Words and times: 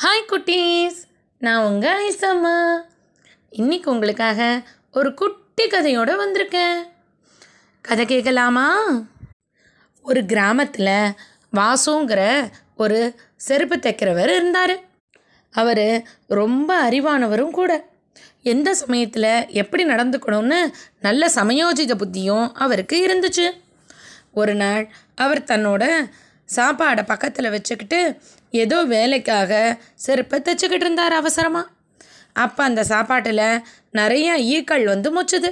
Hi 0.00 0.32
குட்டீஸ். 0.32 0.96
நான் 1.38 1.64
உங்கள் 1.64 2.12
ஐசம்மா. 2.12 2.82
இன்னைக்கு 3.50 3.90
உங்களுக்காக 3.90 4.62
ஒரு 4.92 5.14
குட்டி 5.14 5.66
கதையோடு 5.66 6.14
வந்திருக்கேன். 6.14 6.80
கதை 7.80 8.04
கேட்கலாமா? 8.04 8.78
ஒரு 10.02 10.24
கிராமத்தில் 10.24 11.12
வாசுங்கிற 11.56 12.50
ஒரு 12.76 13.14
செருப்பு 13.36 13.76
தைக்கிறவர் 13.76 14.28
இருந்தார். 14.28 14.80
அவர் 15.50 16.02
ரொம்ப 16.26 16.90
அறிவானவரும் 16.90 17.50
கூட. 17.50 17.88
எந்த 18.42 18.74
சமயத்தில் 18.74 19.46
எப்படி 19.48 19.84
நடந்துக்கணும்னு 19.84 20.72
நல்ல 21.00 21.26
சமயோஜித 21.26 21.94
புத்தியும் 21.94 22.50
அவருக்கு 22.54 23.06
இருந்துச்சு. 23.06 23.60
ஒரு 24.32 24.54
நாள் 24.54 24.92
அவர் 25.14 25.42
தன்னோட 25.42 26.10
சாப்பாடை 26.48 27.02
பக்கத்தில் 27.04 27.54
வச்சுக்கிட்டு 27.54 28.00
ஏதோ 28.62 28.78
வேலைக்காக 28.94 29.52
செருப்பை 30.04 30.38
தைச்சிக்கிட்டு 30.40 30.86
இருந்தார் 30.86 31.14
அவசரமாக 31.20 31.70
அப்போ 32.42 32.60
அந்த 32.64 32.82
சாப்பாட்டில் 32.90 33.46
நிறையா 33.98 34.34
ஈக்கள் 34.54 34.84
வந்து 34.92 35.08
முச்சுது. 35.16 35.50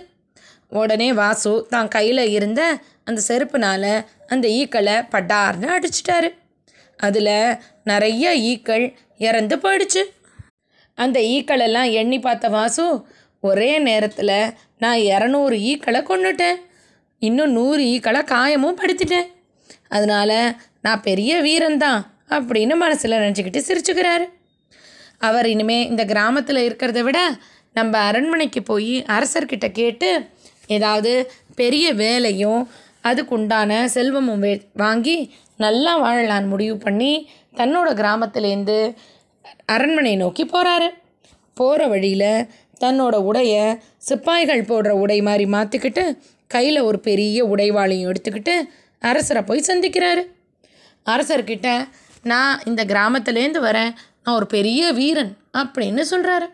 உடனே 0.73 1.09
வாசு 1.21 1.53
தான் 1.73 1.91
கையில் 1.95 2.23
இருந்த 2.37 2.61
அந்த 3.09 3.21
செருப்புனால் 3.29 3.93
அந்த 4.33 4.47
ஈக்களை 4.61 4.97
பட்டார்னு 5.15 5.69
அடிச்சிட்டாரு. 5.77 6.29
அதில் 6.99 7.59
நிறைய 7.91 8.33
ஈக்கள் 8.51 8.85
இறந்து 9.27 9.57
போயிடுச்சு. 9.57 10.03
அந்த 10.99 11.19
ஈக்களெல்லாம் 11.35 11.91
எண்ணி 12.01 12.19
பார்த்த 12.19 12.49
வாசு 12.57 12.85
ஒரே 13.43 13.73
நேரத்தில் 13.89 14.37
நான் 14.83 15.01
இரநூறு 15.13 15.57
ஈக்களை 15.71 16.01
கொண்டுட்டேன் 16.11 16.59
இன்னும் 17.23 17.55
நூறு 17.59 17.83
ஈக்களை 17.95 18.21
காயமும் 18.33 18.81
படுத்திட்டேன். 18.81 19.29
அதனால் 19.89 20.39
நான் 20.83 21.03
பெரிய 21.03 21.43
வீரன்தான் 21.43 22.03
அப்படின்னு 22.29 22.77
மனசில் 22.77 23.11
நினச்சிக்கிட்டு 23.11 23.63
சிரிச்சுக்கிறாரு. 23.67 24.25
அவர் 25.19 25.49
இனிமே 25.49 25.87
இந்த 25.87 26.05
கிராமத்தில் 26.05 26.75
இருக்கிறத 26.75 27.01
விட 27.01 27.35
நம்ம 27.75 27.99
அரண்மனைக்கு 27.99 28.63
போய் 28.63 29.03
அரசர்கிட்ட 29.03 29.73
கேட்டு 29.73 30.27
ஏதாவது 30.67 31.33
பெரிய 31.55 31.95
வேலையும் 31.95 32.69
அதுக்குண்டான 33.05 33.85
செல்வமும் 33.85 34.39
வே 34.39 34.63
வாங்கி 34.73 35.35
நல்லா 35.57 36.05
வாழலான்னு 36.05 36.47
முடிவு 36.47 36.77
பண்ணி 36.77 37.31
தன்னோட 37.55 37.89
கிராமத்துலேருந்து 37.93 38.95
அரண்மனை 39.65 40.17
நோக்கி 40.17 40.45
போகிறாரு 40.45 40.89
போகிற 41.55 41.87
வழியில் 41.87 42.49
தன்னோட 42.81 43.15
உடையை 43.33 43.79
சிப்பாய்கள் 43.99 44.63
போடுற 44.63 44.89
உடை 44.89 45.21
மாதிரி 45.21 45.45
மாற்றிக்கிட்டு 45.45 46.19
கையில் 46.47 46.81
ஒரு 46.81 47.01
பெரிய 47.01 47.45
உடைவாளியும் 47.45 48.13
எடுத்துக்கிட்டு 48.13 48.55
அரசரை 49.01 49.43
போய் 49.43 49.65
சந்திக்கிறாரு. 49.67 50.23
அரசர்கிட்ட 51.07 51.89
நான் 52.23 52.61
இந்த 52.65 52.85
கிராமத்துலேருந்து 52.85 53.61
வரேன். 53.63 53.95
நான் 54.25 54.35
ஒரு 54.35 54.47
பெரிய 54.47 54.93
வீரன் 54.93 55.37
அப்படின்னு 55.59 56.05
சொல்கிறாரு 56.11 56.47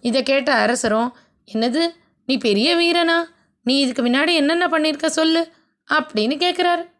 இதை 0.00 0.22
கேட்ட 0.22 0.54
அரசரும் 0.54 1.16
என்னது? 1.54 1.94
நீ 2.26 2.36
பெரிய 2.36 2.76
வீரனா? 2.76 3.24
நீ 3.62 3.78
இதுக்கு 3.78 4.02
முன்னாடி 4.02 4.34
என்னென்ன 4.34 4.66
பண்ணியிருக்க 4.66 5.06
சொல்லு 5.06 5.52
அப்படின்னு 5.92 6.36
கேட்குறாரு 6.44 6.90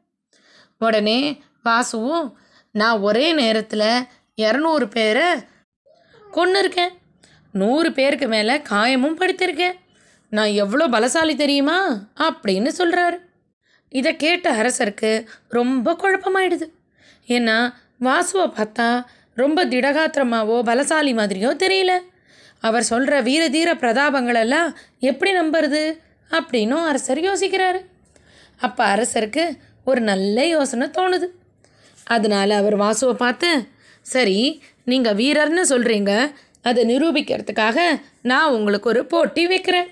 உடனே 0.79 1.43
வாசுவும் 1.63 2.39
நான் 2.73 2.99
ஒரே 2.99 3.33
நேரத்தில் 3.33 4.05
இரநூறு 4.37 4.85
பேரை 4.85 5.33
கொன்று 6.31 6.59
இருக்கேன் 6.59 6.93
நூறு 7.53 7.93
பேருக்கு 7.93 8.29
மேலே 8.29 8.57
காயமும் 8.57 9.19
படுத்திருக்கேன். 9.19 9.75
நான் 10.31 10.47
எவ்வளோ 10.47 10.89
பலசாலி 10.89 11.37
தெரியுமா? 11.37 11.87
அப்படின்னு 12.17 12.71
சொல்கிறாரு 12.79 13.19
இதை 13.89 14.17
கேட்ட 14.17 14.53
அரசருக்கு 14.53 15.27
ரொம்ப 15.49 15.93
குழப்பமாயிடுது. 15.93 16.69
ஏன்னா 17.29 17.57
வாசுவை 18.07 18.47
பார்த்தா 18.59 18.89
ரொம்ப 19.35 19.65
திடகாத்திரமாவோ 19.65 20.57
பலசாலி 20.69 21.13
மாதிரியோ 21.21 21.51
தெரியல. 21.65 21.93
அவர் 22.63 22.85
சொல்கிற 22.93 23.21
வீர 23.21 23.43
தீர 23.49 23.71
பிரதாபங்களெல்லாம் 23.75 24.71
எப்படி 25.11 25.31
நம்புறது? 25.39 25.83
அப்படின்னும் 26.31 26.87
அரசர் 26.91 27.21
யோசிக்கிறாரு. 27.29 27.81
அப்போ 28.61 28.83
அரசருக்கு 28.95 29.45
ஒரு 29.85 30.01
நல்ல 30.01 30.47
யோசனை 30.47 30.87
தோணுது. 30.99 31.29
அதனால் 32.07 32.53
அவர் 32.61 32.77
வாசுவை 32.77 33.15
பார்த்து 33.25 33.51
சரி 34.07 34.39
நீங்கள் 34.85 35.19
வீரர்னு 35.21 35.65
சொல்கிறீங்க 35.73 36.13
அதை 36.69 36.83
நிரூபிக்கிறதுக்காக 36.93 37.79
நான் 38.31 38.55
உங்களுக்கு 38.57 38.89
ஒரு 38.89 39.03
போட்டி 39.13 39.43
வைக்கிறேன். 39.47 39.89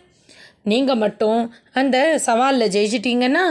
நீங்கள் 0.63 1.01
மட்டும் 1.05 1.41
அந்த 1.81 1.97
சவாலில் 2.27 2.73
ஜெயிச்சிட்டிங்கன்னா 2.75 3.45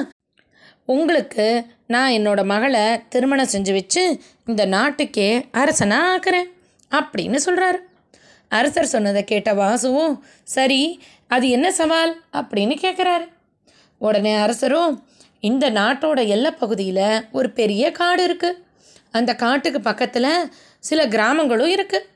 உங்களுக்கு 0.88 1.66
நான் 1.88 2.12
என்னோட 2.12 2.46
மகளை 2.46 3.08
திருமணம் 3.10 3.48
செஞ்சு 3.52 3.72
வச்சு 3.74 4.20
இந்த 4.46 4.66
நாட்டுக்கே 4.66 5.48
அரசனாக 5.52 6.14
ஆக்குறேன் 6.14 6.50
அப்படின்னு 6.92 7.38
சொல்கிறாரு 7.46 7.80
அரசர் 8.50 8.86
சொன்னதை 8.86 9.24
கேட்ட 9.24 9.54
வாசுவும் 9.54 10.26
சரி 10.44 11.02
அது 11.28 11.50
என்ன 11.50 11.72
சவால் 11.72 12.22
அப்படின்னு 12.34 12.76
கேட்குறாரு 12.82 13.28
உடனே 13.98 14.36
அரசரும் 14.36 15.08
இந்த 15.40 15.72
நாட்டோட 15.72 16.20
எல்லைப்பகுதியில் 16.28 17.26
ஒரு 17.32 17.50
பெரிய 17.50 17.92
காடு 17.92 18.36
இருக்குது 18.36 18.64
அந்த 19.12 19.36
காட்டுக்கு 19.36 19.82
பக்கத்தில் 19.82 20.52
சில 20.80 21.08
கிராமங்களும் 21.08 21.70
இருக்குது 21.70 22.08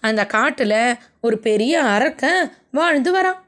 அந்த 0.00 0.26
காட்டில் 0.26 0.96
ஒரு 1.20 1.38
பெரிய 1.38 1.82
அரக்கன் 1.82 2.52
வாழ்ந்து 2.70 3.22
வரான். 3.22 3.40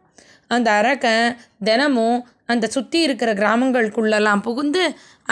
அந்த 0.48 0.70
அரக்கன் 0.70 1.36
தினமும் 1.64 2.28
அந்த 2.52 2.66
சுற்றி 2.74 2.98
இருக்கிற 3.06 3.30
கிராமங்களுக்குள்ளெல்லாம் 3.40 4.44
புகுந்து 4.46 4.84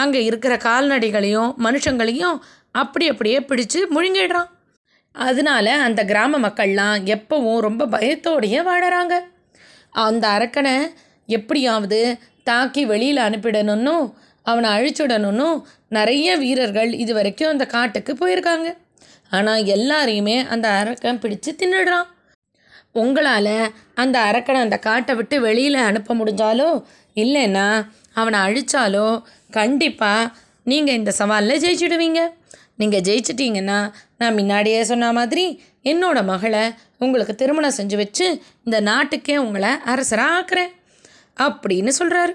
அங்கே 0.02 0.20
இருக்கிற 0.28 0.54
கால்நடைகளையும் 0.66 1.50
மனுஷங்களையும் 1.66 2.38
அப்படி 2.80 3.06
அப்படியே 3.12 3.38
பிடிச்சு 3.40 3.80
முழுங்கிடுறான். 3.94 4.50
அதனால 5.14 5.66
அந்த 5.86 6.00
கிராம 6.10 6.38
மக்கள்லாம் 6.46 6.98
எப்பவும் 7.14 7.64
ரொம்ப 7.66 7.86
பயத்தோடையே 7.94 8.60
வாழறாங்க. 8.68 9.14
அந்த 10.06 10.24
அரக்கனை 10.36 10.74
எப்படியாவது 11.28 12.00
தாக்கி 12.50 12.82
வெளியில் 12.92 13.26
அனுப்பிடணும்னு 13.26 13.96
அவனை 14.46 14.68
அழிச்சுடணும்னு 14.76 15.48
நிறைய 15.96 16.28
வீரர்கள் 16.42 16.90
இது 17.02 17.12
வரைக்கும் 17.18 17.52
அந்த 17.52 17.64
காட்டுக்கு 17.74 18.12
போயிருக்காங்க. 18.20 18.68
ஆனால் 19.30 19.66
எல்லாரையுமே 19.74 20.38
அந்த 20.54 20.66
அரக்கன் 20.80 21.20
பிடிச்சு 21.22 21.50
தின்னுடுறான். 21.60 22.08
உங்களால் 23.00 23.54
அந்த 24.02 24.16
அரக்கனை 24.28 24.60
அந்த 24.66 24.76
காட்டை 24.86 25.12
விட்டு 25.18 25.36
வெளியில் 25.40 25.86
அனுப்ப 25.88 26.14
முடிஞ்சாலோ 26.20 26.68
இல்லைன்னா 27.14 27.86
அவனை 28.14 28.38
அழிச்சாலோ 28.40 29.22
கண்டிப்பாக 29.50 30.32
நீங்கள் 30.64 30.94
இந்த 30.94 31.12
சவாலில் 31.18 31.62
ஜெயிச்சிடுவீங்க. 31.64 32.20
நீங்கள் 32.76 33.00
ஜெயிச்சிட்டிங்கன்னா 33.00 33.78
நான் 34.18 34.34
முன்னாடியே 34.34 34.82
சொன்ன 34.82 35.12
மாதிரி 35.12 35.62
என்னோடய 35.84 36.24
மகளை 36.24 36.64
உங்களுக்கு 36.98 37.34
திருமணம் 37.34 37.76
செஞ்சு 37.78 37.96
வச்சு 37.96 38.42
இந்த 38.64 38.80
நாட்டுக்கே 38.80 39.36
உங்களை 39.38 39.70
அரசராக 39.84 40.36
ஆக்குறேன் 40.38 40.72
அப்படின்னு 41.36 41.92
சொல்கிறாரு 41.98 42.34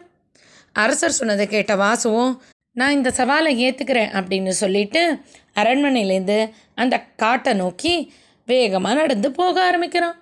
அரசர் 0.71 1.17
சொன்னதை 1.19 1.47
கேட்ட 1.47 1.75
வாசுவும் 1.75 2.41
நான் 2.71 2.91
இந்த 2.91 3.09
சவாலை 3.17 3.51
ஏற்றுக்கிறேன் 3.65 4.11
அப்படின்னு 4.11 4.49
சொல்லிட்டு 4.49 5.01
அரண்மனையிலேருந்து 5.55 6.51
அந்த 6.75 6.95
காட்டை 7.15 7.53
நோக்கி 7.53 8.13
வேகமாக 8.45 8.95
நடந்து 8.95 9.31
போக 9.31 9.63
ஆரம்பிக்கிறான். 9.63 10.17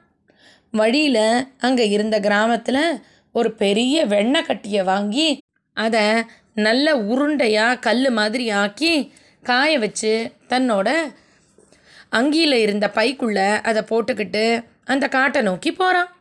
வழியில் 0.70 1.48
அங்கே 1.58 1.90
இருந்த 1.90 2.20
கிராமத்தில் 2.20 2.84
ஒரு 3.34 3.52
பெரிய 3.54 4.06
வெண்ணெய் 4.06 4.46
கட்டியை 4.46 4.84
வாங்கி 4.84 5.28
அதை 5.74 6.24
நல்ல 6.54 6.96
உருண்டையாக 6.96 7.80
கல் 7.80 8.10
மாதிரி 8.12 8.50
ஆக்கி 8.50 9.14
காய 9.44 9.80
வச்சு 9.80 10.32
தன்னோட 10.50 10.90
அங்கியில் 12.12 12.60
இருந்த 12.66 12.92
பைக்குள்ளே 12.96 13.62
அதை 13.64 13.82
போட்டுக்கிட்டு 13.82 14.64
அந்த 14.86 15.08
காட்டை 15.08 15.42
நோக்கி 15.42 15.72
போகிறான் 15.72 16.12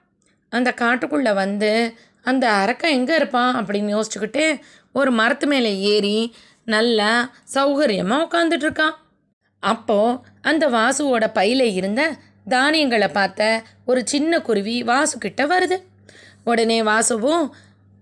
அந்த 0.49 0.75
காட்டுக்குள்ளே 0.81 1.35
வந்து 1.35 1.95
அந்த 2.23 2.51
அரக்கன் 2.53 2.91
எங்கே 2.91 3.15
இருப்பான்? 3.15 3.53
அப்படின்னு 3.57 3.91
யோசிச்சுக்கிட்டு 3.95 4.61
ஒரு 4.93 5.11
மரத்து 5.11 5.47
மேலே 5.47 5.79
ஏறி 5.79 6.35
நல்லா 6.65 7.31
சௌகரியமாக 7.55 8.27
உட்காந்துட்ருக்கான் 8.27 8.97
அப்போது 9.63 10.19
அந்த 10.43 10.69
வாசுவோட 10.69 11.29
பையில் 11.33 11.75
இருந்த 11.75 12.17
தானியங்களை 12.49 13.09
பார்த்த 13.09 13.63
ஒரு 13.85 14.01
சின்ன 14.07 14.41
குருவி 14.41 14.83
வாசுக்கிட்ட 14.83 15.43
வருது. 15.43 15.79
உடனே 16.45 16.79
வாசுவும் 16.83 17.45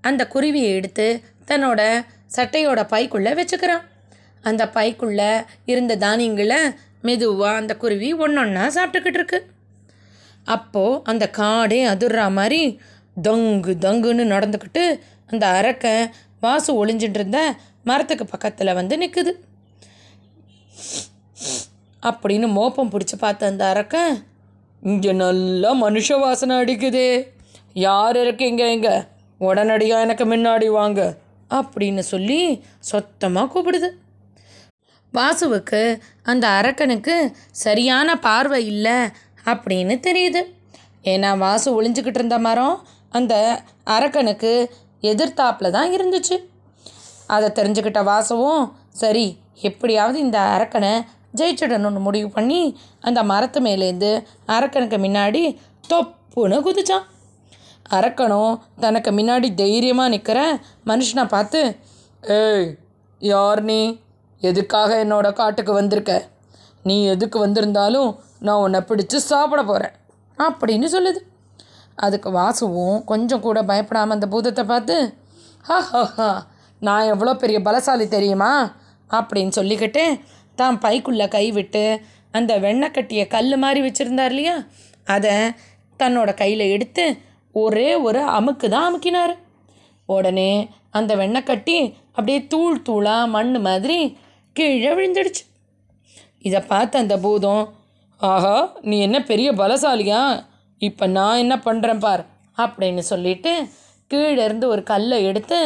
அந்த 0.04 0.22
குருவியை 0.34 0.70
எடுத்து 0.78 1.06
தன்னோட 1.46 1.80
சட்டையோட 2.36 2.80
பைக்குள்ளே 2.92 3.32
வச்சுக்கிறான். 3.38 3.84
அந்த 4.44 4.62
பைக்குள்ளே 4.74 5.30
இருந்த 5.72 5.96
தானியங்களை 5.96 6.60
மெதுவாக 7.02 7.58
அந்த 7.60 7.72
குருவி 7.76 8.08
ஒன்றொன்னா 8.14 8.64
சாப்பிட்டுக்கிட்டு 8.76 9.20
இருக்கு. 9.20 9.38
அப்போது 10.44 11.00
அந்த 11.04 11.24
காடே 11.38 11.80
அதிர்ற 11.92 12.20
மாதிரி 12.32 12.62
தொங்கு 13.22 13.72
தொங்குன்னு 13.80 14.24
நடந்துக்கிட்டு 14.34 14.84
அந்த 15.26 15.44
அரக்கை 15.58 15.94
வாசு 16.40 16.70
ஒளிஞ்சிட்டு 16.80 17.18
இருந்த 17.20 17.40
மரத்துக்கு 17.84 18.24
பக்கத்தில் 18.26 18.76
வந்து 18.78 18.94
நிற்குது 19.02 19.32
அப்படின்னு 22.02 22.46
மோப்பம் 22.56 22.92
பிடிச்சி 22.92 23.16
பார்த்த 23.18 23.46
அந்த 23.46 23.64
அரக்கன் 23.72 24.14
இங்கே 24.82 25.12
நல்லா 25.12 25.70
மனுஷ 25.82 26.18
வாசனை 26.20 26.54
அடிக்குதே. 26.56 27.08
யார் 27.74 28.16
இருக்கீங்க 28.16 28.62
இங்கே 28.72 28.94
உடனடியாக 29.38 30.04
எனக்கு 30.06 30.24
முன்னாடி 30.24 30.66
வாங்க. 30.70 31.00
அப்படின்னு 31.50 31.98
சொல்லி 31.98 32.62
சொத்தமாக 32.90 33.50
கூப்பிடுது. 33.52 33.88
வாசுவுக்கு 35.14 36.00
அந்த 36.22 36.48
அரக்கனுக்கு 36.48 37.14
சரியான 37.50 38.18
பார்வை 38.18 38.66
இல்லை 38.66 38.98
அப்படின்னு 39.46 39.94
தெரியுது. 40.08 40.42
ஏன்னா 41.04 41.38
வாசு 41.38 41.68
ஒளிஞ்சுக்கிட்டு 41.76 42.20
இருந்த 42.20 42.38
மரம் 42.38 42.76
அந்த 43.18 43.34
அரக்கனுக்கு 43.84 44.52
எதிர்த்தாப்பில் 45.02 45.74
தான் 45.76 45.92
இருந்துச்சு. 45.96 46.36
அதை 47.26 47.48
தெரிஞ்சுக்கிட்ட 47.58 48.02
வாசவும் 48.02 48.64
சரி 49.02 49.38
எப்படியாவது 49.68 50.18
இந்த 50.18 50.38
அரக்கனை 50.56 50.92
ஜெயிச்சிடணும்னு 51.38 52.00
முடிவு 52.00 52.28
பண்ணி 52.28 52.60
அந்த 53.00 53.22
மரத்து 53.22 53.60
மேலேருந்து 53.60 54.10
அரக்கனுக்கு 54.46 54.98
முன்னாடி 54.98 55.42
தொப்புன்னு 55.90 56.58
குதிச்சான். 56.66 57.06
அரக்கனும் 57.90 58.52
தனக்கு 58.80 59.10
முன்னாடி 59.10 59.48
தைரியமாக 59.54 60.12
நிற்கிற 60.14 60.40
மனுஷனை 60.86 61.24
பார்த்து 61.24 61.60
ஏய் 62.22 62.66
யார் 63.20 63.62
நீ? 63.62 63.80
எதுக்காக 64.42 64.90
என்னோட 65.04 65.28
காட்டுக்கு 65.32 65.72
வந்திருக்க? 65.72 66.12
நீ 66.84 66.96
எதுக்கு 67.04 67.38
வந்திருந்தாலும் 67.38 68.10
நான் 68.46 68.62
உன்னை 68.64 68.80
பிடிச்சி 68.80 69.18
சாப்பிட 69.30 69.62
போகிறேன் 69.62 69.94
அப்படின்னு 70.38 70.88
சொல்லுது. 70.94 71.20
அதுக்கு 71.98 72.30
வாசுவும் 72.30 72.98
கொஞ்சம் 73.04 73.44
கூட 73.46 73.58
பயப்படாமல் 73.62 74.16
அந்த 74.16 74.26
பூதத்தை 74.26 74.64
பார்த்து 74.64 74.96
ஹா 75.64 75.78
ஹா 75.90 76.02
ஹா 76.18 76.28
நான் 76.82 77.10
எவ்வளோ 77.12 77.32
பெரிய 77.34 77.58
பலசாலி 77.60 78.06
தெரியுமா? 78.08 78.52
அப்படின்னு 79.10 79.52
சொல்லிக்கிட்டு 79.58 80.04
தான் 80.58 80.78
பைக்குள்ளே 80.84 81.26
கைவிட்டு 81.28 81.84
அந்த 82.30 82.52
வெண்ணெய் 82.58 82.94
கட்டிய 82.96 83.22
கல் 83.26 83.56
மாதிரி 83.64 83.80
வச்சுருந்தார் 83.86 84.32
இல்லையா? 84.32 84.56
அதை 85.06 85.34
தன்னோட 86.00 86.30
கையில் 86.34 86.72
எடுத்து 86.74 87.04
ஒரே 87.54 87.88
ஒரு 88.06 88.20
அமுக்கு 88.38 88.66
தான் 88.68 88.86
அமுக்கினார். 88.88 89.34
உடனே 90.14 90.50
அந்த 90.98 91.12
வெண்ணெய் 91.20 91.48
கட்டி 91.48 91.78
அப்படியே 92.12 92.40
தூள் 92.52 92.78
தூளாக 92.88 93.30
மண் 93.34 93.52
மாதிரி 93.66 93.98
கீழே 94.56 94.92
விழுந்துடுச்சு. 94.98 95.42
இதை 96.48 96.60
பார்த்த 96.72 97.04
அந்த 97.04 97.16
பூதம் 97.24 97.62
ஆஹா 98.20 98.56
நீ 98.88 98.96
என்ன 99.06 99.18
பெரிய 99.30 99.48
பலசாலியா? 99.60 100.22
இப்போ 100.80 101.04
நான் 101.16 101.40
என்ன 101.44 101.54
பண்ணுறேன் 101.66 102.02
பார் 102.04 102.22
அப்படின்னு 102.58 103.02
சொல்லிட்டு 103.12 103.52
கீழே 104.10 104.40
இருந்து 104.44 104.66
ஒரு 104.72 104.82
கல்லை 104.90 105.18
எடுத்து 105.30 105.58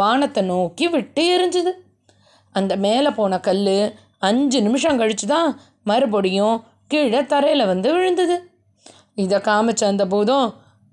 வானத்தை 0.00 0.42
நோக்கி 0.52 0.86
விட்டு 0.94 1.22
எரிஞ்சுது. 1.34 1.72
அந்த 2.54 2.72
மேலே 2.84 3.10
போன 3.18 3.40
கல் 3.48 3.64
அஞ்சு 4.28 4.58
நிமிஷம் 4.66 5.00
கழிச்சு 5.00 5.26
தான் 5.26 5.50
மறுபடியும் 5.90 6.56
கீழே 6.92 7.20
தரையில் 7.32 7.70
வந்து 7.72 7.88
விழுந்தது. 7.94 8.36
இதை 9.24 9.38
காமிச்ச 9.48 9.82
அந்த 9.92 10.04
பூதம் 10.12 10.48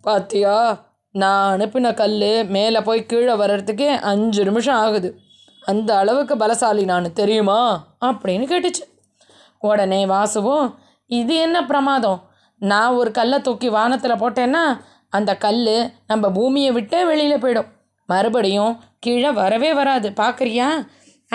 பாத்தியா? 0.06 0.86
நான் 1.12 1.60
அனுப்பின 1.60 1.94
கல் 1.94 2.48
மேலே 2.48 2.80
போய் 2.80 3.06
கீழே 3.06 3.34
வர்றதுக்கே 3.34 3.88
அஞ்சு 3.88 4.44
நிமிஷம் 4.44 4.76
ஆகுது. 4.76 5.20
அந்த 5.66 5.98
அளவுக்கு 5.98 6.36
பலசாலி 6.36 6.84
நான் 6.84 7.14
தெரியுமா? 7.14 7.88
அப்படின்னு 8.02 8.46
கேட்டுச்சு. 8.52 8.84
உடனே 9.60 10.06
வாசுவும் 10.06 10.80
இது 11.08 11.36
என்ன 11.36 11.66
பிரமாதம்? 11.66 12.22
நான் 12.60 12.94
ஒரு 12.94 13.12
கல்லை 13.12 13.42
தூக்கி 13.42 13.70
வானத்தில் 13.70 14.12
போட்டேன்னா 14.12 14.64
அந்த 15.10 15.36
கல் 15.36 15.92
நம்ம 16.08 16.32
பூமியை 16.32 16.72
விட்டே 16.72 17.06
வெளியில் 17.06 17.42
போயிடும். 17.42 17.72
மறுபடியும் 18.08 18.80
கீழே 19.00 19.32
வரவே 19.32 19.74
வராது. 19.74 20.10
பார்க்குறியா 20.10 20.68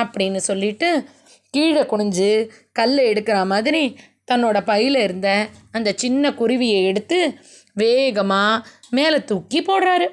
அப்படின்னு 0.00 0.36
சொல்லிட்டு 0.36 1.04
கீழே 1.50 1.82
குனிஞ்சு 1.82 2.48
கல்லை 2.72 3.12
எடுக்கிற 3.12 3.46
மாதிரி 3.46 3.96
தன்னோட 4.32 4.64
பையில் 4.64 4.94
இருந்த 4.94 5.46
அந்த 5.72 5.92
சின்ன 5.96 6.30
குருவியை 6.30 6.84
எடுத்து 6.84 7.34
வேகமாக 7.76 8.64
மேலே 8.90 9.18
தூக்கி 9.30 9.60
போடுறாரு. 9.60 10.06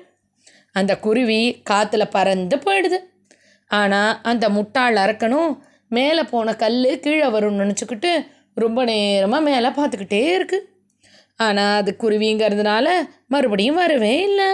அந்த 0.75 0.93
குருவி 1.05 1.41
காற்றுல 1.69 2.03
பறந்து 2.15 2.57
போயிடுது. 2.65 2.99
ஆனால் 3.71 4.17
அந்த 4.23 4.45
முட்டாள் 4.49 4.97
அறக்கணும் 5.03 5.51
மேலே 5.91 6.23
போன 6.31 6.53
கல் 6.63 6.79
கீழே 7.03 7.27
வரும்னு 7.35 7.63
நினச்சிக்கிட்டு 7.63 8.11
ரொம்ப 8.63 8.79
நேரமாக 8.89 9.47
மேலே 9.49 9.69
பார்த்துக்கிட்டே 9.77 10.21
இருக்குது 10.37 10.67
ஆனால் 11.39 11.75
அது 11.81 11.91
குருவிங்கிறதுனால 12.03 12.87
மறுபடியும் 13.27 13.81
வரவே 13.81 14.13
இல்லை. 14.29 14.49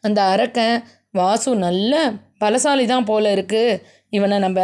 அந்த 0.00 0.20
அரக்கன் 0.34 0.76
வாசு 1.18 1.50
நல்ல 1.66 1.94
பலசாலி 2.40 2.84
தான் 2.86 3.08
போல 3.10 3.30
இருக்குது 3.36 3.80
இவனை 4.16 4.36
நம்ம 4.38 4.60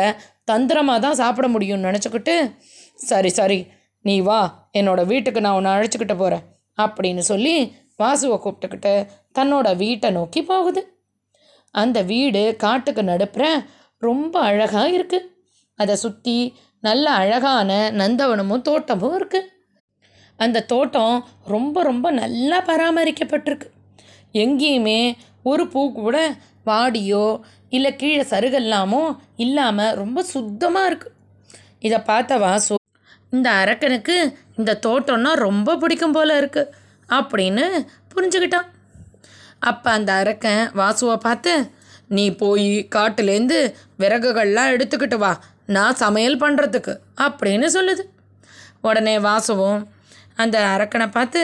தந்திரமாக 0.51 0.99
தான் 1.01 1.21
சாப்பிட 1.21 1.47
முடியும்னு 1.49 1.89
நினச்சிக்கிட்டு 1.91 2.37
சரி 3.01 3.31
சரி 3.39 3.61
நீ 4.05 4.21
வா 4.21 4.41
என்னோட 4.79 5.01
வீட்டுக்கு 5.07 5.41
நான் 5.41 5.59
உன்னை 5.59 5.71
அழைச்சிக்கிட்டு 5.77 6.17
போகிறேன் 6.17 6.45
அப்படின்னு 6.79 7.23
சொல்லி 7.31 7.57
வாசுவை 8.03 8.37
கூப்பிட்டுக்கிட்டு 8.41 8.95
தன்னோட 9.39 9.67
வீட்டை 9.83 10.09
நோக்கி 10.19 10.41
போகுது. 10.51 10.83
அந்த 11.75 11.99
வீடு 12.11 12.43
காட்டுக்கு 12.65 13.03
நடுப்புற 13.11 13.45
ரொம்ப 14.03 14.35
அழகாக 14.49 14.95
இருக்குது 14.97 15.29
அதை 15.79 15.95
சுற்றி 16.05 16.37
நல்ல 16.83 17.07
அழகான 17.23 17.71
நந்தவனமும் 18.01 18.67
தோட்டமும் 18.69 19.15
இருக்குது 19.19 19.51
அந்த 20.39 20.65
தோட்டம் 20.73 21.17
ரொம்ப 21.55 21.77
ரொம்ப 21.83 22.07
நல்லா 22.21 22.59
பராமரிக்கப்பட்டிருக்கு. 22.69 23.69
எங்கேயுமே 24.35 25.01
ஒரு 25.51 25.65
பூ 25.73 25.81
கூட 25.93 26.17
வாடியோ 26.69 27.27
இல்லை 27.77 27.91
கீழே 27.97 28.25
சருகல்லாமோ 28.33 29.03
இல்லாமல் 29.45 29.97
ரொம்ப 30.03 30.19
சுத்தமாக 30.35 30.89
இருக்குது 30.91 31.15
இதை 31.87 31.99
பார்த்த 32.11 32.39
வாசு 32.45 32.77
இந்த 33.33 33.49
அரக்கனுக்கு 33.63 34.17
இந்த 34.59 34.73
தோட்டம்னா 34.87 35.33
ரொம்ப 35.47 35.77
பிடிக்கும் 35.83 36.15
போல் 36.17 36.39
இருக்குது 36.41 36.73
அப்படின்னு 37.09 37.65
புரிஞ்சுக்கிட்டான். 38.13 38.69
அப்போ 39.71 39.89
அந்த 39.99 40.11
அரக்கன் 40.23 40.65
வாசுவை 40.81 41.17
பார்த்து 41.27 41.53
நீ 42.17 42.25
போய் 42.43 42.71
காட்டுலேருந்து 42.97 43.59
விறகுகள்லாம் 44.03 44.73
எடுத்துக்கிட்டு 44.75 45.19
வா 45.25 45.33
நான் 45.77 46.01
சமையல் 46.05 46.41
பண்ணுறதுக்கு 46.43 46.95
அப்படின்னு 47.27 47.69
சொல்லுது. 47.77 48.05
உடனே 48.89 49.17
வாசுவும் 49.29 49.81
அந்த 50.43 50.57
அரக்கனை 50.75 51.07
பார்த்து 51.17 51.43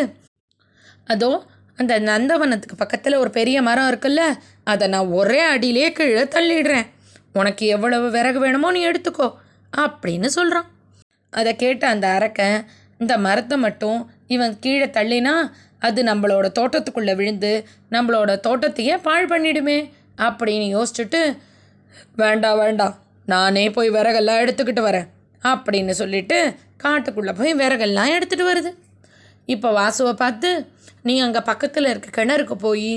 அதோ 1.12 1.30
அந்த 1.78 1.94
நந்தவனத்துக்கு 2.08 2.76
பக்கத்தில் 2.80 3.20
ஒரு 3.22 3.30
பெரிய 3.36 3.58
மரம் 3.68 3.88
இருக்குல்ல 3.90 4.22
அதை 4.72 4.86
நான் 4.94 5.12
ஒரே 5.18 5.40
அடியிலே 5.52 5.88
கீழே 5.98 6.24
தள்ளிடுறேன். 6.34 6.88
உனக்கு 7.40 7.64
எவ்வளவு 7.74 8.06
விறகு 8.16 8.38
வேணுமோ 8.44 8.68
நீ 8.76 8.80
எடுத்துக்கோ 8.90 9.28
அப்படின்னு 9.72 10.28
சொல்கிறான் 10.36 10.68
அதை 11.32 11.50
கேட்ட 11.56 11.84
அந்த 11.94 12.06
அரக்கன் 12.18 12.58
இந்த 13.00 13.14
மரத்தை 13.18 13.56
மட்டும் 13.56 14.00
இவன் 14.26 14.54
கீழே 14.58 14.86
தள்ளினா 14.96 15.34
அது 15.78 16.00
நம்மளோட 16.02 16.46
தோட்டத்துக்குள்ளே 16.58 17.14
விழுந்து 17.20 17.52
நம்மளோட 17.90 18.30
தோட்டத்தையே 18.46 18.94
பாழ் 19.06 19.30
பண்ணிடுமே 19.30 19.78
அப்படின்னு 20.26 20.66
யோசிச்சுட்டு 20.76 21.20
வேண்டாம் 22.16 22.58
வேண்டாம் 22.58 22.94
நானே 23.26 23.64
போய் 23.70 23.90
விறகெல்லாம் 23.90 24.42
எடுத்துக்கிட்டு 24.44 24.82
வரேன் 24.88 25.08
அப்படின்னு 25.42 25.94
சொல்லிட்டு 26.02 26.38
காட்டுக்குள்ளே 26.84 27.32
போய் 27.32 27.52
விறகெல்லாம் 27.54 28.12
எடுத்துகிட்டு 28.16 28.50
வருது. 28.50 28.70
இப்போ 29.44 29.68
வாசுவை 29.80 30.12
பார்த்து 30.12 30.50
நீ 31.02 31.14
அங்கே 31.20 31.40
பக்கத்தில் 31.40 31.90
இருக்க 31.90 32.08
கிணறுக்கு 32.18 32.56
போய் 32.66 32.92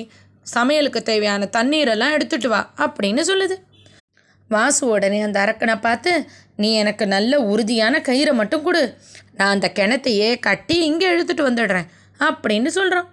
சமையலுக்கு 0.48 1.02
தேவையான 1.04 1.48
தண்ணீரெல்லாம் 1.58 2.16
எடுத்துகிட்டு 2.18 2.48
வா 2.48 2.62
அப்படின்னு 2.86 3.24
சொல்லுது. 3.32 3.56
வாசு 4.50 4.82
உடனே 4.88 5.20
அந்த 5.22 5.38
அரக்கனை 5.46 5.76
பார்த்து 5.82 6.12
நீ 6.56 6.70
எனக்கு 6.74 7.06
நல்ல 7.08 7.40
உறுதியான 7.52 8.00
கயிறை 8.08 8.34
மட்டும் 8.34 8.64
கொடு. 8.64 8.84
நான் 9.38 9.54
அந்த 9.56 9.68
கிணத்தையே 9.80 10.30
கட்டி 10.40 10.76
இங்கே 10.90 11.08
இழுத்துட்டு 11.14 11.44
வந்துடுறேன் 11.50 11.88
அப்படின்னு 12.20 12.72
சொல்கிறான் 12.78 13.08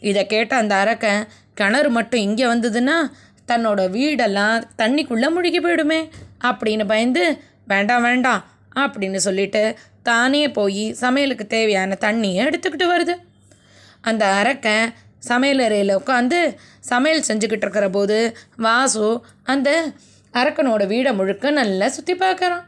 இதை 0.00 0.22
கேட்ட 0.26 0.52
அந்த 0.56 0.74
அரக்கன் 0.74 1.22
கிணறு 1.54 1.90
மட்டும் 1.90 2.20
இங்கே 2.20 2.44
வந்ததுன்னா 2.44 2.96
தன்னோட 3.48 3.80
வீடெல்லாம் 3.96 4.56
தண்ணிக்குள்ளே 4.80 5.28
முழுகி 5.36 5.60
போயிடுமே 5.60 6.00
அப்படின்னு 6.48 6.84
பயந்து 6.86 7.24
வேண்டாம் 7.66 8.02
வேண்டாம் 8.02 8.42
அப்படின்னு 8.74 9.20
சொல்லிட்டு 9.26 9.62
தானே 10.02 10.42
போய் 10.48 10.84
சமையலுக்கு 11.00 11.46
தேவையான 11.46 11.96
தண்ணியை 12.00 12.42
எடுத்துக்கிட்டு 12.48 12.86
வருது. 12.92 13.14
அந்த 14.00 14.24
அரக்கன் 14.40 14.94
சமையலறையில் 15.28 15.98
உட்காந்து 16.00 16.38
சமையல் 16.90 17.26
செஞ்சுக்கிட்டு 17.28 17.66
இருக்கிற 17.66 17.86
போது 17.90 18.18
வாசு 18.66 19.08
அந்த 19.44 19.70
அரக்கனோட 20.34 20.82
வீடை 20.86 21.12
முழுக்க 21.14 21.50
நல்லா 21.50 21.88
சுற்றி 21.88 22.14
பார்க்குறான். 22.14 22.64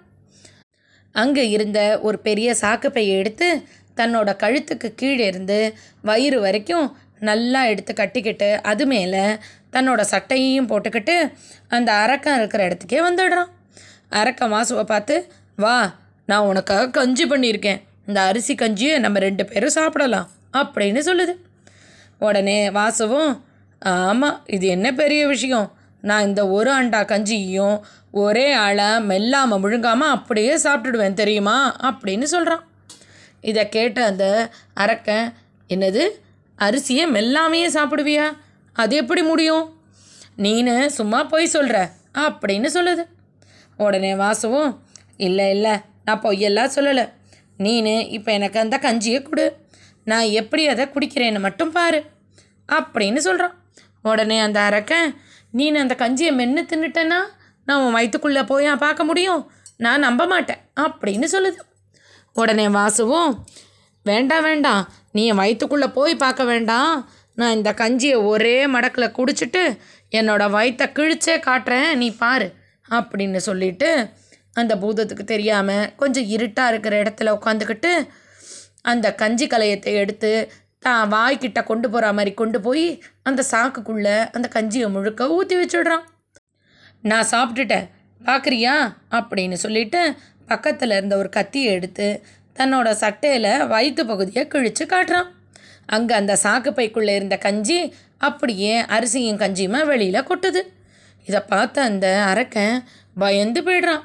அங்கே 1.12 1.50
இருந்த 1.50 1.98
ஒரு 2.02 2.18
பெரிய 2.18 2.54
சாக்குப்பையை 2.60 3.14
எடுத்து 3.18 3.48
தன்னோட 3.96 4.30
கழுத்துக்கு 4.42 4.88
கீழே 4.94 5.26
இருந்து 5.26 5.74
வயிறு 6.02 6.40
வரைக்கும் 6.40 6.96
நல்லா 7.18 7.64
எடுத்து 7.64 7.92
கட்டிக்கிட்டு 7.94 8.62
அது 8.62 8.86
மேலே 8.86 9.24
தன்னோட 9.72 10.00
சட்டையையும் 10.12 10.68
போட்டுக்கிட்டு 10.70 11.16
அந்த 11.68 11.90
அரக்கம் 11.92 12.38
இருக்கிற 12.38 12.60
இடத்துக்கே 12.68 13.00
வந்துடுறான். 13.08 13.50
அரக்கம் 14.10 14.54
வாசுவை 14.56 14.84
பார்த்து 14.84 15.32
வா 15.56 15.76
நான் 16.26 16.48
உனக்காக 16.50 16.90
கஞ்சி 16.90 17.24
பண்ணியிருக்கேன். 17.26 17.80
இந்த 18.06 18.20
அரிசி 18.20 18.54
கஞ்சியை 18.54 18.98
நம்ம 18.98 19.18
ரெண்டு 19.18 19.44
பேரும் 19.44 19.76
சாப்பிடலாம் 19.78 20.30
அப்படின்னு 20.52 21.00
சொல்லுது. 21.10 21.34
உடனே 22.18 22.70
வாசுவும் 22.70 23.30
ஆமாம் 23.82 24.40
இது 24.46 24.66
என்ன 24.66 24.92
பெரிய 24.92 25.26
விஷயம்? 25.26 25.68
நான் 26.02 26.26
இந்த 26.26 26.48
ஒரு 26.48 26.70
அண்டா 26.72 27.00
கஞ்சியையும் 27.04 27.80
ஒரே 28.10 28.52
ஆளை 28.52 28.84
மெல்லாமல் 28.84 29.62
முழுங்காமல் 29.62 30.10
அப்படியே 30.10 30.56
சாப்பிட்டுடுவேன் 30.56 31.12
தெரியுமா? 31.12 31.76
அப்படின்னு 31.82 32.22
சொல்கிறான் 32.22 32.64
இதை 33.40 33.68
கேட்ட 33.68 34.04
அந்த 34.04 34.50
அரக்கன் 34.74 35.34
என்னது? 35.68 36.08
அரிசியை 36.58 37.04
மெல்லாமையே 37.16 37.68
சாப்பிடுவியா? 37.68 38.36
அது 38.72 38.96
எப்படி 38.96 39.22
முடியும்? 39.22 39.78
நீனு 40.38 40.86
சும்மா 40.86 41.24
போய் 41.24 41.46
சொல்கிற 41.46 41.90
அப்படின்னு 42.18 42.68
சொல்லுது. 42.74 43.04
உடனே 43.76 44.14
வாசுவும் 44.14 44.82
இல்லை 45.16 45.50
இல்லை 45.50 45.74
நான் 46.04 46.20
பொய்யெல்லாம் 46.20 46.74
சொல்லலை. 46.74 47.12
நீனு 47.58 48.08
இப்போ 48.08 48.32
எனக்கு 48.32 48.58
அந்த 48.58 48.78
கஞ்சியை 48.78 49.22
கொடு. 49.22 49.56
நான் 50.04 50.22
எப்படி 50.22 50.68
அதை 50.68 50.86
குடிக்கிறேன்னு 50.86 51.40
மட்டும் 51.40 51.72
பாரு 51.72 52.04
அப்படின்னு 52.72 53.16
சொல்கிறான் 53.16 53.54
உடனே 54.02 54.38
அந்த 54.38 54.60
அரக்கன் 54.60 55.20
நீனு 55.54 55.74
அந்த 55.74 55.94
கஞ்சியை 55.98 56.32
மென்று 56.32 56.62
தின்னுட்டேன்னா 56.62 57.18
நான் 57.64 57.82
உன் 57.82 57.92
வயிற்றுக்குள்ளே 57.92 58.42
போய் 58.42 58.76
பார்க்க 58.76 59.04
முடியும். 59.04 59.50
நான் 59.76 60.00
நம்ப 60.00 60.26
மாட்டேன். 60.26 60.56
அப்படின்னு 60.80 61.24
சொல்லுது. 61.32 61.56
உடனே 62.32 62.68
வாசுவும் 62.68 63.46
வேண்டாம் 64.04 64.42
வேண்டாம். 64.42 64.92
நீ 65.12 65.26
என் 65.26 65.36
வயிற்றுக்குள்ளே 65.36 65.86
போய் 65.86 66.16
பார்க்க 66.16 66.44
வேண்டாம். 66.44 67.10
நான் 67.34 67.52
இந்த 67.52 67.72
கஞ்சியை 67.72 68.24
ஒரே 68.24 68.66
மடக்கில் 68.66 69.12
குடிச்சிட்டு 69.12 69.78
என்னோட 70.10 70.50
வயிற்றை 70.50 70.88
கிழிச்சே 70.88 71.40
காட்டுறேன். 71.40 71.94
நீ 71.94 72.16
பாரு. 72.16 72.52
அப்படின்னு 72.90 73.36
சொல்லிட்டு 73.36 74.08
அந்த 74.52 74.76
பூதத்துக்கு 74.76 75.24
தெரியாமல் 75.24 75.94
கொஞ்சம் 75.94 76.24
இருட்டாக 76.24 76.70
இருக்கிற 76.70 77.02
இடத்துல 77.02 77.38
உட்காந்துக்கிட்டு 77.38 78.08
அந்த 78.82 79.14
கஞ்சி 79.14 79.46
கலையத்தை 79.46 79.84
எடுத்து 79.84 80.52
தான் 80.82 81.10
வாய்க்கிட்ட 81.14 81.60
கொண்டு 81.70 81.86
போகிற 81.90 82.12
மாதிரி 82.16 82.32
கொண்டு 82.34 82.58
போய் 82.66 82.86
அந்த 83.28 83.40
சாக்குக்குள்ளே 83.52 84.16
அந்த 84.36 84.46
கஞ்சியை 84.54 84.88
முழுக்க 84.94 85.28
ஊற்றி 85.36 85.56
வச்சுடுறான். 85.60 86.04
நான் 87.02 87.30
சாப்பிட்டுட்டேன். 87.32 87.86
பார்க்குறியா 88.20 88.74
அப்படின்னு 89.18 89.56
சொல்லிட்டு 89.64 90.00
பக்கத்தில் 90.46 90.96
இருந்த 90.98 91.14
ஒரு 91.16 91.28
கத்தியை 91.28 91.68
எடுத்து 91.78 92.08
தன்னோட 92.56 92.88
சட்டையில் 93.02 93.52
வயிற்று 93.66 94.02
பகுதியை 94.06 94.42
கிழித்து 94.48 94.84
காட்டுறான். 94.86 95.28
அங்கே 95.86 96.14
அந்த 96.14 96.32
சாக்கு 96.44 96.70
பைக்குள்ளே 96.78 97.14
இருந்த 97.18 97.36
கஞ்சி 97.36 97.78
அப்படியே 98.28 98.74
அரிசியும் 98.96 99.40
கஞ்சியுமா 99.42 99.80
வெளியில் 99.92 100.28
கொட்டுது. 100.30 100.62
இதை 101.26 101.40
பார்த்த 101.52 101.82
அந்த 101.82 102.06
அரக்கன் 102.32 102.76
பயந்து 103.18 103.60
போயிடுறான். 103.62 104.04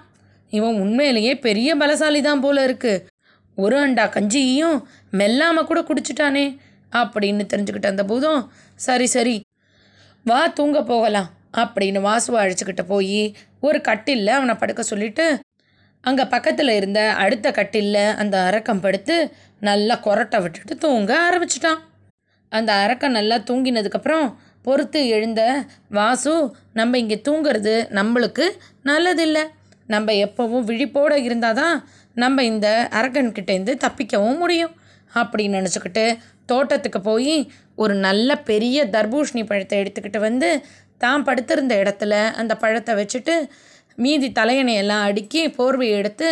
இவன் 0.54 0.80
உண்மையிலேயே 0.84 1.34
பெரிய 1.48 1.70
பலசாலி 1.76 2.20
தான் 2.22 2.44
போல 2.46 2.64
இருக்குது 2.68 3.04
ஒரு 3.58 3.78
அண்டா 3.86 4.06
கஞ்சியையும் 4.10 4.78
மெல்லாமல் 5.14 5.70
கூட 5.70 5.82
குடிச்சிட்டானே 5.82 6.46
அப்படின்னு 6.92 7.46
தெரிஞ்சுக்கிட்ட 7.52 7.90
அந்த 7.94 8.04
பூதம் 8.04 8.42
சரி 8.80 9.08
சரி 9.08 9.36
வா 10.26 10.40
தூங்க 10.52 10.80
போகலாம் 10.84 11.30
அப்படின்னு 11.58 12.00
வாசுவை 12.02 12.38
அழைச்சிக்கிட்டு 12.44 12.84
போய் 12.86 13.22
ஒரு 13.60 13.80
கட்டிலில் 13.82 14.38
அவனை 14.38 14.56
படுக்க 14.56 14.82
சொல்லிட்டு 14.84 15.26
அங்கே 16.04 16.24
பக்கத்தில் 16.26 16.72
இருந்த 16.78 17.02
அடுத்த 17.24 17.48
கட்டிலில் 17.52 18.16
அந்த 18.22 18.36
அரக்கம் 18.50 18.82
படுத்து 18.82 19.16
நல்லா 19.62 19.96
கொரட்டை 20.06 20.40
விட்டுட்டு 20.42 20.74
தூங்க 20.78 21.12
ஆரம்பிச்சிட்டான். 21.28 21.80
அந்த 22.52 22.72
அரக்கம் 22.86 23.16
நல்லா 23.20 23.38
தூங்கினதுக்கப்புறம் 23.50 24.28
பொறுத்து 24.66 25.00
எழுந்த 25.08 25.42
வாசு 25.90 26.34
நம்ம 26.74 26.98
இங்கே 26.98 27.18
தூங்குறது 27.28 27.74
நம்மளுக்கு 28.00 28.46
நல்லதில்லை. 28.84 29.44
நம்ம 29.88 30.14
எப்போவும் 30.26 30.68
விழிப்போடு 30.70 31.18
இருந்தால் 31.24 31.60
தான் 31.62 31.76
நம்ம 32.16 32.44
இந்த 32.44 32.68
அரக்கன்கிட்டேருந்து 32.92 33.74
தப்பிக்கவும் 33.76 34.38
முடியும் 34.38 34.74
அப்படின்னு 35.12 35.58
நினச்சிக்கிட்டு 35.60 36.06
தோட்டத்துக்கு 36.46 37.00
போய் 37.02 37.36
ஒரு 37.76 37.94
நல்ல 37.98 38.36
பெரிய 38.42 38.86
தர்பூஷணி 38.86 39.44
பழத்தை 39.46 39.78
எடுத்துக்கிட்டு 39.84 40.20
வந்து 40.20 40.50
தான் 40.98 41.24
படுத்திருந்த 41.24 41.74
இடத்துல 41.76 42.14
அந்த 42.34 42.54
பழத்தை 42.56 42.94
வச்சுட்டு 42.96 43.36
மீதி 43.96 44.28
தலையணையெல்லாம் 44.30 45.06
அடுக்கி 45.08 45.42
போர்வையை 45.58 45.96
எடுத்து 45.98 46.28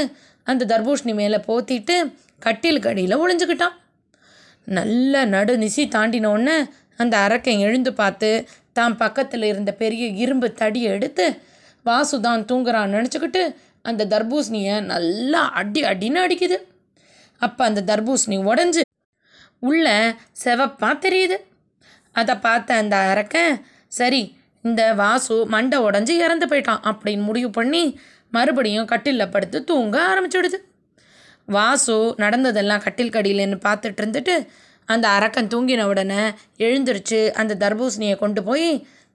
அந்த 0.48 0.66
தர்பூஷணி 0.66 1.14
மேலே 1.14 1.40
போத்திட்டு 1.48 1.96
கட்டிலுக்கு 2.40 2.90
அடியில் 2.90 3.22
ஒளிஞ்சுக்கிட்டான். 3.22 3.76
நல்ல 4.68 5.24
நடு 5.26 5.54
நிசி 5.58 5.84
தாண்டினோடனே 5.96 6.58
அந்த 6.96 7.16
அரக்கன் 7.18 7.60
எழுந்து 7.60 7.92
பார்த்து 7.94 8.30
தான் 8.74 8.96
பக்கத்தில் 8.98 9.44
இருந்த 9.44 9.72
பெரிய 9.74 10.06
இரும்பு 10.24 10.48
தடியை 10.54 10.90
எடுத்து 10.92 11.26
வாசு 11.86 12.18
தான் 12.22 12.46
தூங்குறான்னு 12.52 12.98
நினச்சிக்கிட்டு 12.98 13.44
அந்த 13.90 14.04
தர்பூசணியை 14.14 14.76
நல்லா 14.94 15.42
அடி 15.62 15.82
அடின்னு 15.92 16.20
அடிக்குது. 16.26 16.58
அப்போ 17.42 17.62
அந்த 17.70 17.82
தர்பூசணி 17.90 18.38
உடஞ்சி 18.50 18.84
உள்ள 19.70 19.88
செவப்பாக 20.44 20.96
தெரியுது. 21.06 21.38
அதை 22.16 22.36
பார்த்த 22.36 22.76
அந்த 22.76 22.96
அரக்கன் 23.12 23.54
சரி 24.00 24.22
இந்த 24.62 24.82
வாசு 24.94 25.36
மண்டை 25.54 25.78
உடஞ்சி 25.88 26.14
இறந்து 26.26 26.46
போயிட்டான் 26.52 26.84
அப்படின்னு 26.90 27.24
முடிவு 27.30 27.50
பண்ணி 27.50 27.84
மறுபடியும் 28.36 28.90
கட்டிலில் 28.92 29.34
படுத்து 29.34 29.58
தூங்க 29.70 29.96
ஆரம்பிச்சிடுது. 30.12 30.58
வாசு 31.48 31.96
நடந்ததெல்லாம் 32.24 32.84
கட்டில் 32.86 33.16
கடியிலன்னு 33.16 33.58
பார்த்துட்டு 33.68 34.02
இருந்துட்டு 34.02 34.36
அந்த 34.86 35.06
அரக்கன் 35.18 35.52
தூங்கின 35.54 35.84
உடனே 35.92 36.22
எழுந்திருச்சு 36.66 37.20
அந்த 37.42 37.54
தர்பூசணியை 37.64 38.16
கொண்டு 38.24 38.42
போய் 38.44 38.70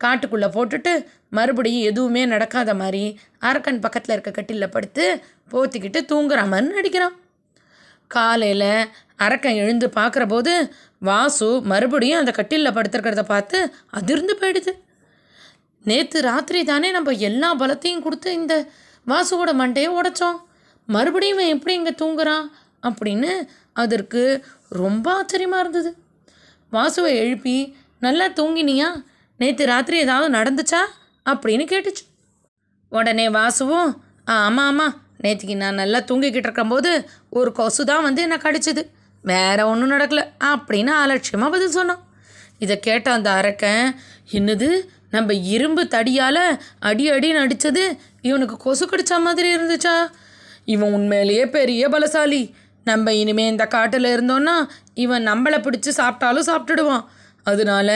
காட்டுக்குள்ளே 0.04 0.48
போட்டுட்டு 0.56 0.92
மறுபடியும் 1.36 1.86
எதுவுமே 1.90 2.22
நடக்காத 2.26 2.74
மாதிரி 2.74 3.04
அரக்கன் 3.48 3.80
பக்கத்தில் 3.84 4.14
இருக்க 4.14 4.30
கட்டிலில் 4.30 4.74
படுத்து 4.76 5.04
போத்திக்கிட்டு 5.52 6.00
தூங்குற 6.10 6.40
மாதிரி 6.52 6.74
நடிக்கிறான். 6.78 7.16
காலையில் 8.14 8.70
அரக்கன் 9.26 9.60
எழுந்து 9.62 9.86
பார்க்குற 9.96 10.24
போது 10.28 10.52
வாசு 11.08 11.48
மறுபடியும் 11.72 12.18
அந்த 12.18 12.30
கட்டிலில் 12.30 12.76
படுத்துருக்கிறத 12.76 13.22
பார்த்து 13.22 13.58
அதிர்ந்து 13.90 14.34
போயிடுது. 14.40 14.72
நேற்று 15.84 16.20
ராத்திரி 16.20 16.60
தானே 16.64 16.90
நம்ம 16.90 17.10
எல்லா 17.28 17.50
பலத்தையும் 17.56 18.04
கொடுத்து 18.06 18.32
இந்த 18.32 18.54
வாசுவோட 19.06 19.50
மண்டையை 19.62 19.90
உடைச்சோம். 19.98 20.38
மறுபடியும் 20.88 21.38
இவன் 21.38 21.52
எப்படி 21.54 21.74
இங்கே 21.74 21.94
தூங்குறான் 22.02 22.46
அப்படின்னு 22.88 23.30
அதற்கு 23.72 24.22
ரொம்ப 24.82 25.06
ஆச்சரியமாக 25.12 25.62
இருந்தது. 25.62 25.90
வாசுவை 26.72 27.12
எழுப்பி 27.22 27.56
நல்லா 28.06 28.26
தூங்கினியா? 28.28 28.88
நேற்று 29.38 29.66
ராத்திரி 29.66 29.98
ஏதாவது 29.98 30.36
நடந்துச்சா? 30.38 30.80
அப்படின்னு 31.30 31.64
கேட்டுச்சு. 31.72 32.04
உடனே 32.88 33.30
வாசுவும் 33.30 34.02
ஆ 34.28 34.34
ஆமாம் 34.34 34.66
ஆமாம் 34.66 34.94
நேற்றுக்கு 35.22 35.56
நான் 35.56 35.74
நல்லா 35.74 35.98
தூங்கிக்கிட்டு 35.98 36.44
இருக்கும்போது 36.46 37.08
ஒரு 37.30 37.52
கொசு 37.52 37.84
தான் 37.84 38.02
வந்து 38.02 38.22
என்னை 38.22 38.36
கடிச்சிது. 38.36 38.82
வேற 39.22 39.66
ஒன்றும் 39.68 39.90
நடக்கல 39.90 40.20
அப்படின்னு 40.44 40.86
அலட்சியமாக 40.86 41.52
பதில் 41.52 41.70
சொன்னான். 41.70 42.02
இதை 42.58 42.80
கேட்ட 42.80 43.12
அந்த 43.12 43.30
அரக்கன் 43.30 44.00
என்னது? 44.32 44.88
நம்ம 45.10 45.34
இரும்பு 45.34 45.84
தடியால் 45.84 46.58
அடி 46.78 47.10
அடின்னு 47.10 47.42
அடித்தது 47.44 47.98
இவனுக்கு 48.22 48.56
கொசு 48.56 48.86
கடிச்ச 48.86 49.20
மாதிரி 49.20 49.56
இருந்துச்சா? 49.56 50.10
இவன் 50.64 50.92
உண்மையிலேயே 50.92 51.48
பெரிய 51.48 51.88
பலசாலி. 51.88 52.52
நம்ம 52.84 53.14
இனிமே 53.14 53.46
இந்த 53.46 53.66
காட்டில் 53.66 54.04
இருந்தோன்னா 54.04 54.68
இவன் 54.94 55.26
நம்மளை 55.28 55.58
பிடிச்சி 55.58 55.90
சாப்பிட்டாலும் 55.96 56.48
சாப்பிட்டுடுவான். 56.50 57.04
அதனால 57.46 57.88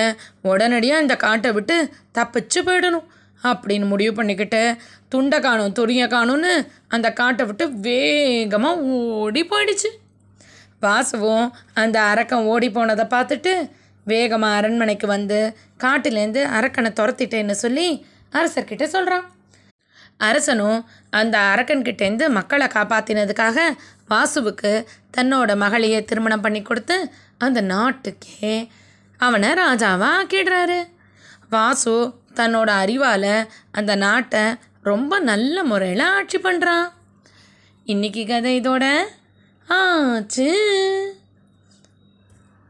உடனடியாக 0.43 1.01
இந்த 1.01 1.17
காட்டை 1.17 1.51
விட்டு 1.53 1.77
தப்பிச்சு 2.19 2.61
போயிடணும் 2.61 3.09
அப்படின்னு 3.43 3.87
முடிவு 3.87 4.13
பண்ணிக்கிட்டு 4.15 4.63
துண்டை 5.09 5.39
காணும் 5.41 5.73
துணியை 5.73 6.07
காணும்னு 6.07 6.53
அந்த 6.89 7.13
காட்டை 7.13 7.45
விட்டு 7.47 7.65
வேகமாக 7.81 8.85
ஓடி 9.21 9.43
போயிடுச்சு. 9.43 9.91
வாசுவும் 10.81 11.47
அந்த 11.75 12.01
அரக்கன் 12.03 12.45
ஓடி 12.45 12.69
போனதை 12.69 13.05
பார்த்துட்டு 13.05 13.53
வேகமாக 14.07 14.57
அரண்மனைக்கு 14.59 15.07
வந்து 15.07 15.55
காட்டிலேருந்து 15.85 16.43
அரக்கனை 16.59 16.91
துரத்திட்டேன்னு 17.01 17.57
சொல்லி 17.57 17.87
அரசர்கிட்ட 18.33 18.85
சொல்கிறான் 18.87 19.27
அரசனும் 20.19 20.79
அந்த 21.11 21.39
அரக்கன்கிட்டேருந்து 21.53 22.27
மக்களை 22.29 22.67
காப்பாற்றினதுக்காக 22.67 23.59
வாசுவுக்கு 24.11 24.73
தன்னோட 25.17 25.57
மகளையே 25.57 26.05
திருமணம் 26.05 26.41
பண்ணி 26.41 26.63
கொடுத்து 26.63 26.97
அந்த 27.39 27.61
நாட்டுக்கே 27.61 28.55
அவனை 29.27 29.51
ராஜாவாக 29.51 30.13
ஆக்கிடுறாரு. 30.21 30.79
வாசு 31.51 31.95
தன்னோட 32.35 32.71
அறிவால் 32.83 33.33
அந்த 33.73 33.93
நாட்டை 33.95 34.45
ரொம்ப 34.83 35.19
நல்ல 35.31 35.65
முறையில் 35.65 36.05
ஆட்சி 36.17 36.39
பண்ணுறான் 36.39 36.87
இன்னைக்கு 37.85 38.23
கதை 38.27 38.53
இதோட 38.61 38.85
ஆச்சு. 39.69 40.51